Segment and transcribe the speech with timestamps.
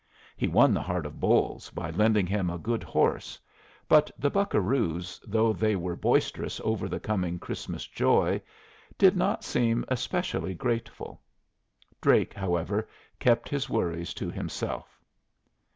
[0.35, 3.39] He won the heart of Bolles by lending him a good horse;
[3.87, 8.41] but the buccaroos, though they were boisterous over the coming Christmas joy,
[8.97, 11.21] did not seem especially grateful.
[12.01, 14.99] Drake, however, kept his worries to himself.